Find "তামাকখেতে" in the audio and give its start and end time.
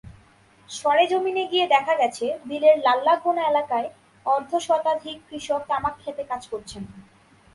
5.69-6.23